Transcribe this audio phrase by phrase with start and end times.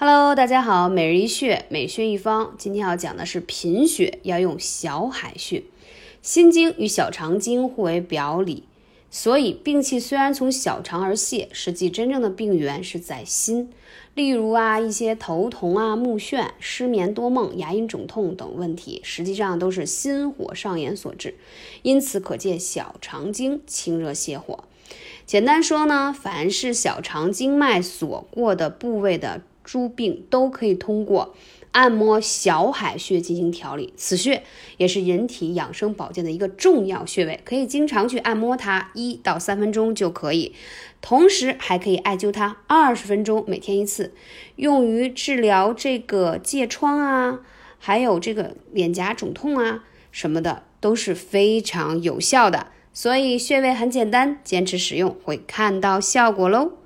[0.00, 2.54] Hello，大家好，每日一穴，每穴一方。
[2.56, 5.64] 今天要讲的是贫血，要用小海穴。
[6.22, 8.62] 心经与小肠经互为表里，
[9.10, 13.72] 所以病气虽然从小肠而泄，实际真正的病源是在心。
[14.14, 21.34] 例如啊，一些头痛啊、目眩、失眠多梦、牙龈肿痛等问题，实际上都是心火上炎所致。
[21.82, 24.62] 因此，可借小肠经清热泻火。
[25.26, 29.42] 简单说呢，凡是小肠经脉所过的部位的。
[29.68, 31.34] 诸病都可以通过
[31.72, 34.42] 按摩小海穴进行调理，此穴
[34.78, 40.54] 也是人体养生保健的一个重要穴位，可以经常去按摩它一到三分钟就可以，
[41.02, 44.14] 同时还可以艾灸它二十分钟，每天一次，
[44.56, 47.40] 用于治疗这个疥疮啊，
[47.78, 56.77] 还有这个脸颊肿痛啊什么的都是非常有效的，所以穴位很简单，坚持使用会看到效果喽。